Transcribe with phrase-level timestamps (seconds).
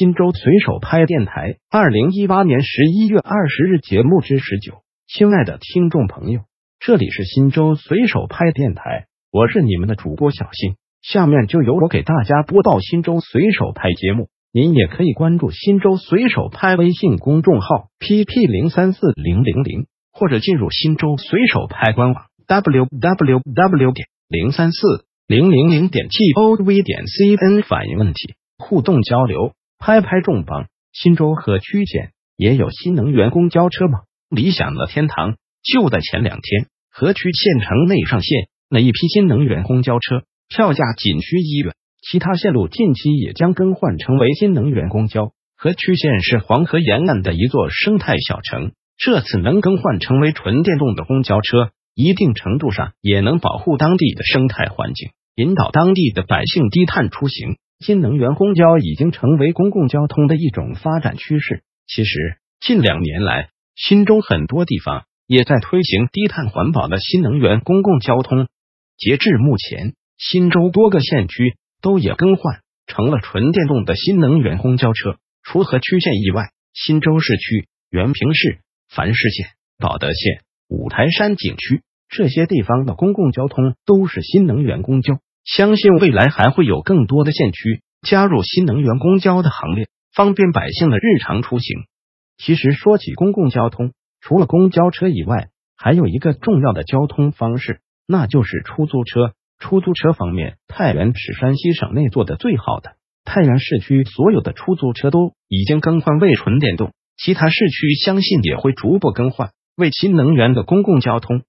[0.00, 4.76] 新州随手拍电台二零一八年十一月二十日节目之十九，
[5.06, 6.40] 亲爱的听众朋友，
[6.78, 14.28] 这里是新州随手拍电台，我是你们的主播小新，下面就由我给大家播报新州随手拍节目。
[14.54, 28.32] 您也可以关注新州随手拍微信公众号 pp 零三四零零零，或者进入新州随手拍官网 www 点零三四零零零点 t o v 点 cn 反映问题。
[28.56, 30.68] 互动交流，拍拍重磅。
[30.92, 34.00] 新州河区县也有新能源公交车吗？
[34.28, 41.74] 理想的天堂就在前两天，河区县城内上线了一批新能源公交车，票价仅需一元。
[42.02, 45.32] 其他线路近期也将更换成为新能源公交。
[45.56, 57.56] 河区县是黄河沿岸的一座生态小城，这次能更换成为纯电动的公交车，一定程度上也能保护当地的生态环境，引导当地的百姓低碳出行。
[57.80, 61.62] 新能源公交已经成为公共交通的一种发展趋势。
[61.86, 68.48] 其实，近两年来，新州很多地方也在推行低碳环保的新能源公共交通。
[68.98, 75.16] 截至目前，新州多个县区都也更换成了纯电动的新能源公交车。
[75.42, 78.58] 除河区县以外，新州市区、原平市、
[78.90, 79.46] 繁市县、
[79.78, 85.18] 保德县、五台山景区这些地方的公共交通都是新能源公交。
[85.44, 91.84] 相信未来还会有更多的县区加入新能源公交的行列，方便百姓的日常出行。
[92.36, 99.32] 其实说起公共交通，除了公交车以外，还有一个重要的交通方式，那就是出租车。
[99.58, 102.92] 出租车方面，太原是山西省内做的最好的。
[103.24, 111.42] 太原市区所有的出租车都已经更换为纯电动，其他市区相信也会逐步更换为新能源的公共交通。